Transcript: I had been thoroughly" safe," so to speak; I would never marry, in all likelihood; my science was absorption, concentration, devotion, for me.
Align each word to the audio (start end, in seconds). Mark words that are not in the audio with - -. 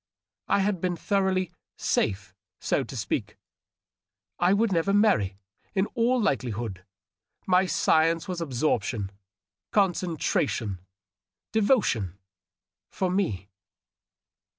I 0.47 0.61
had 0.61 0.81
been 0.81 0.95
thoroughly" 0.95 1.51
safe," 1.77 2.33
so 2.59 2.83
to 2.83 2.97
speak; 2.97 3.37
I 4.39 4.51
would 4.51 4.71
never 4.71 4.93
marry, 4.93 5.37
in 5.75 5.85
all 5.93 6.19
likelihood; 6.19 6.83
my 7.45 7.67
science 7.67 8.27
was 8.27 8.41
absorption, 8.41 9.11
concentration, 9.69 10.79
devotion, 11.51 12.17
for 12.89 13.11
me. 13.11 13.47